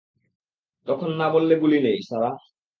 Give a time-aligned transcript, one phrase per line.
[0.87, 2.29] তখন না বললে গুলি নেই, সারা!